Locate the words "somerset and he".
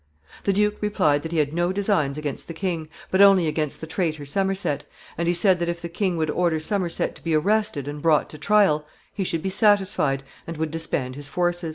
4.25-5.33